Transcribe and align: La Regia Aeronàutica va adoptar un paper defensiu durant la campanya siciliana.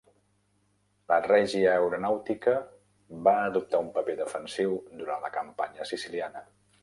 La 1.11 1.17
Regia 1.25 1.73
Aeronàutica 1.81 2.55
va 3.29 3.35
adoptar 3.51 3.83
un 3.87 3.93
paper 3.99 4.17
defensiu 4.23 4.75
durant 5.03 5.25
la 5.27 5.33
campanya 5.39 5.89
siciliana. 5.93 6.43